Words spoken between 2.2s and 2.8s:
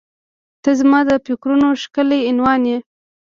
عنوان یې.